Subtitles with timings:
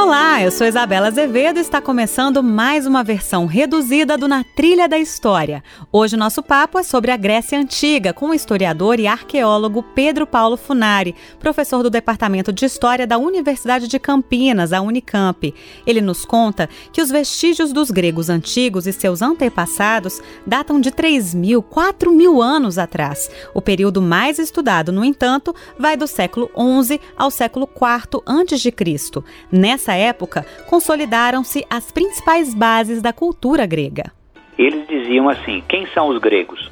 [0.00, 4.88] Olá, eu sou Isabela Azevedo e está começando mais uma versão reduzida do Na Trilha
[4.88, 5.62] da História.
[5.90, 10.24] Hoje o nosso papo é sobre a Grécia Antiga, com o historiador e arqueólogo Pedro
[10.24, 15.52] Paulo Funari, professor do Departamento de História da Universidade de Campinas, a Unicamp.
[15.84, 21.34] Ele nos conta que os vestígios dos gregos antigos e seus antepassados datam de 3
[21.34, 23.28] mil, 4 mil anos atrás.
[23.52, 29.24] O período mais estudado, no entanto, vai do século XI ao século IV a.C.
[29.50, 34.12] Nessa Nessa época, consolidaram-se as principais bases da cultura grega.
[34.58, 36.70] Eles diziam assim: quem são os gregos?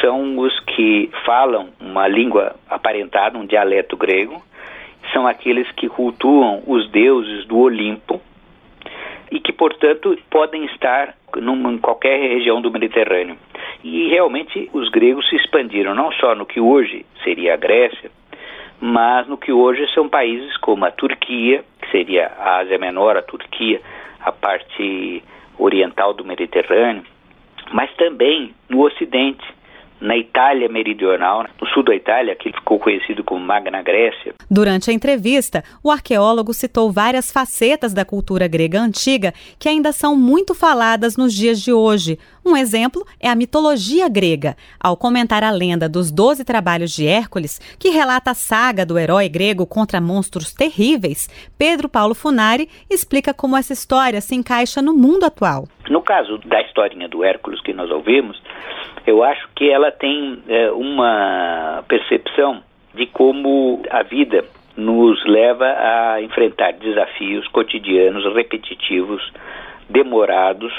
[0.00, 4.40] São os que falam uma língua aparentada, um dialeto grego,
[5.12, 8.20] são aqueles que cultuam os deuses do Olimpo
[9.32, 13.36] e que, portanto, podem estar em qualquer região do Mediterrâneo.
[13.82, 18.12] E realmente os gregos se expandiram não só no que hoje seria a Grécia,
[18.86, 23.22] mas no que hoje são países como a Turquia, que seria a Ásia Menor, a
[23.22, 23.80] Turquia,
[24.20, 25.24] a parte
[25.58, 27.02] oriental do Mediterrâneo,
[27.72, 29.42] mas também no Ocidente,
[30.02, 34.34] na Itália meridional, no sul da Itália, que ficou conhecido como Magna Grécia.
[34.50, 40.14] Durante a entrevista, o arqueólogo citou várias facetas da cultura grega antiga que ainda são
[40.14, 42.18] muito faladas nos dias de hoje.
[42.46, 44.54] Um exemplo é a mitologia grega.
[44.78, 49.30] Ao comentar a lenda dos Doze Trabalhos de Hércules, que relata a saga do herói
[49.30, 55.24] grego contra monstros terríveis, Pedro Paulo Funari explica como essa história se encaixa no mundo
[55.24, 55.64] atual.
[55.88, 58.38] No caso da historinha do Hércules que nós ouvimos,
[59.06, 62.62] eu acho que ela tem é, uma percepção
[62.94, 64.44] de como a vida
[64.76, 69.32] nos leva a enfrentar desafios cotidianos, repetitivos,
[69.88, 70.72] demorados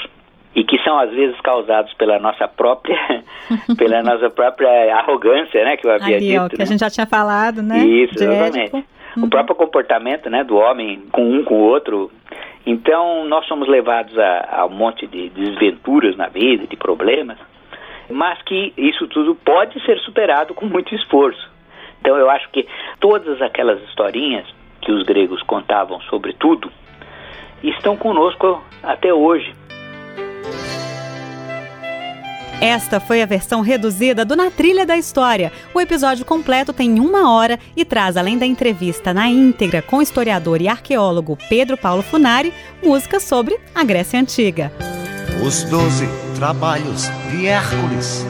[0.56, 2.98] e que são às vezes causados pela nossa própria
[3.78, 6.42] pela nossa própria arrogância, né, que eu havia Ali, dito.
[6.42, 6.64] Ó, que né?
[6.64, 7.80] a gente já tinha falado, né?
[7.80, 8.76] Isso, exatamente.
[8.76, 9.26] Uhum.
[9.26, 12.12] O próprio comportamento, né, do homem com um com o outro.
[12.66, 17.38] Então, nós somos levados a, a um monte de desventuras na vida, de problemas,
[18.10, 21.56] mas que isso tudo pode ser superado com muito esforço.
[22.06, 22.68] Então eu acho que
[23.00, 24.46] todas aquelas historinhas
[24.80, 26.72] que os gregos contavam sobre tudo
[27.64, 29.52] estão conosco até hoje.
[32.62, 35.52] Esta foi a versão reduzida do Na Trilha da História.
[35.74, 40.02] O episódio completo tem uma hora e traz, além da entrevista na íntegra com o
[40.02, 44.72] historiador e arqueólogo Pedro Paulo Funari, músicas sobre a Grécia Antiga.
[45.46, 48.26] Os doze trabalhos de Hércules,